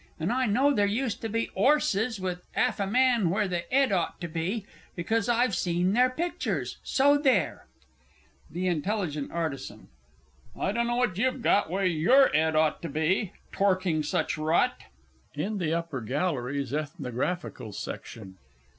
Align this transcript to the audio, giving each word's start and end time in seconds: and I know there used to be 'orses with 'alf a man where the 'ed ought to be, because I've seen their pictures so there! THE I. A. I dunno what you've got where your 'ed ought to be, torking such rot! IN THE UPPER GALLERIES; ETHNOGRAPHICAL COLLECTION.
and 0.19 0.31
I 0.33 0.47
know 0.47 0.73
there 0.73 0.87
used 0.87 1.21
to 1.21 1.29
be 1.29 1.49
'orses 1.55 2.19
with 2.19 2.43
'alf 2.55 2.79
a 2.79 2.87
man 2.87 3.29
where 3.29 3.47
the 3.47 3.71
'ed 3.71 3.91
ought 3.91 4.19
to 4.21 4.27
be, 4.27 4.65
because 4.95 5.29
I've 5.29 5.53
seen 5.53 5.93
their 5.93 6.09
pictures 6.09 6.79
so 6.81 7.19
there! 7.19 7.67
THE 8.49 8.67
I. 8.67 8.71
A. 8.71 9.79
I 10.59 10.71
dunno 10.71 10.95
what 10.95 11.19
you've 11.19 11.43
got 11.43 11.69
where 11.69 11.85
your 11.85 12.35
'ed 12.35 12.55
ought 12.55 12.81
to 12.81 12.89
be, 12.89 13.33
torking 13.53 14.03
such 14.03 14.39
rot! 14.39 14.85
IN 15.35 15.59
THE 15.59 15.71
UPPER 15.71 16.01
GALLERIES; 16.01 16.73
ETHNOGRAPHICAL 16.73 17.71
COLLECTION. 17.71 18.37